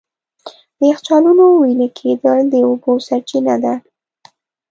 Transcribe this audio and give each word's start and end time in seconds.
د 0.77 0.79
یخچالونو 0.91 1.45
وېلې 1.61 1.89
کېدل 1.99 2.39
د 2.49 2.55
اوبو 2.67 2.91
سرچینه 3.07 3.55
ده. 3.63 3.73